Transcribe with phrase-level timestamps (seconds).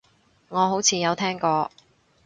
[0.49, 1.69] 我好似有聽過